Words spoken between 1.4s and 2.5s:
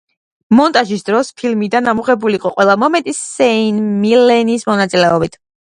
ფილმიდან ამოღებული